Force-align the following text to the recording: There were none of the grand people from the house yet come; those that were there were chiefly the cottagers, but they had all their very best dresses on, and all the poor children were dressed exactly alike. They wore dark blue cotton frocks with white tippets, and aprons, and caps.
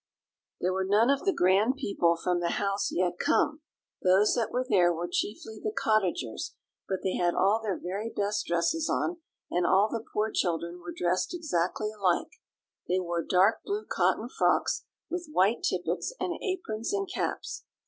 There 0.59 0.73
were 0.73 0.83
none 0.83 1.11
of 1.11 1.25
the 1.25 1.31
grand 1.31 1.75
people 1.75 2.15
from 2.17 2.39
the 2.39 2.53
house 2.57 2.89
yet 2.91 3.19
come; 3.19 3.61
those 4.01 4.33
that 4.33 4.49
were 4.51 4.65
there 4.67 4.91
were 4.91 5.07
chiefly 5.07 5.59
the 5.63 5.71
cottagers, 5.71 6.55
but 6.87 7.03
they 7.03 7.17
had 7.17 7.35
all 7.35 7.61
their 7.61 7.77
very 7.77 8.09
best 8.09 8.47
dresses 8.47 8.89
on, 8.89 9.17
and 9.51 9.63
all 9.67 9.89
the 9.89 10.03
poor 10.11 10.31
children 10.33 10.79
were 10.79 10.91
dressed 10.91 11.35
exactly 11.35 11.91
alike. 11.91 12.31
They 12.87 12.99
wore 12.99 13.21
dark 13.23 13.61
blue 13.63 13.85
cotton 13.85 14.27
frocks 14.27 14.85
with 15.11 15.29
white 15.31 15.61
tippets, 15.61 16.15
and 16.19 16.33
aprons, 16.41 16.91
and 16.93 17.07
caps. 17.07 17.65